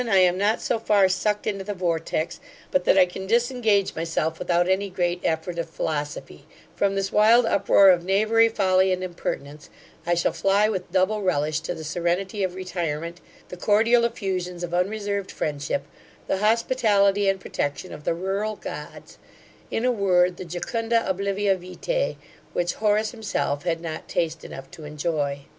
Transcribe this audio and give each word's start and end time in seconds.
I 0.09 0.17
am 0.17 0.35
not 0.35 0.61
so 0.63 0.79
far 0.79 1.07
sucked 1.07 1.45
into 1.45 1.63
the 1.63 1.75
vortex, 1.75 2.39
but 2.71 2.85
that 2.85 2.97
I 2.97 3.05
can 3.05 3.27
disengage 3.27 3.95
myself 3.95 4.39
without 4.39 4.67
any 4.67 4.89
great 4.89 5.21
effort 5.23 5.59
of 5.59 5.69
philosophy 5.69 6.47
From 6.75 6.95
this 6.95 7.11
wild 7.11 7.45
uproar 7.45 7.91
of 7.91 8.03
knavery, 8.03 8.49
folly, 8.49 8.91
and 8.91 9.03
impertinence, 9.03 9.69
I 10.07 10.15
shall 10.15 10.33
fly 10.33 10.67
with 10.69 10.91
double 10.91 11.21
relish 11.21 11.59
to 11.59 11.75
the 11.75 11.83
serenity 11.83 12.41
of 12.43 12.55
retirement, 12.55 13.21
the 13.49 13.57
cordial 13.57 14.03
effusions 14.03 14.63
of 14.63 14.73
unreserved 14.73 15.29
friendship, 15.29 15.85
the 16.25 16.39
hospitality 16.39 17.29
and 17.29 17.39
protection 17.39 17.93
of 17.93 18.03
the 18.03 18.15
rural 18.15 18.55
gods; 18.55 19.19
in 19.69 19.85
a 19.85 19.91
word, 19.91 20.37
the 20.37 20.45
jucunda 20.45 21.05
oblivia 21.07 21.55
Vitae, 21.55 22.15
which 22.53 22.73
Horace 22.81 23.11
himself 23.11 23.65
had 23.65 23.79
not 23.81 24.07
taste 24.09 24.43
enough 24.43 24.71
to 24.71 24.83
enjoy. 24.83 25.41